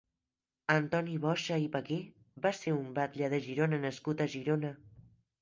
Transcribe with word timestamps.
Antoni 0.75 1.17
Boxa 1.25 1.57
i 1.63 1.67
Bagué 1.75 1.99
va 2.47 2.53
ser 2.61 2.75
un 2.79 2.89
batlle 2.97 3.31
de 3.35 3.43
Girona 3.45 3.83
nascut 3.87 4.27
a 4.27 4.29
Girona. 4.39 4.75